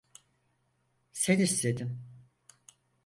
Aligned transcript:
Sen 1.11 1.39
istedin. 1.39 1.99